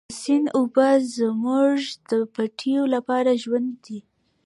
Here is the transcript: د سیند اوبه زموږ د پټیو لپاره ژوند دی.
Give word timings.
د 0.09 0.13
سیند 0.21 0.47
اوبه 0.59 0.89
زموږ 1.17 1.79
د 2.09 2.11
پټیو 2.33 2.83
لپاره 2.95 3.31
ژوند 3.43 3.69
دی. 3.85 3.99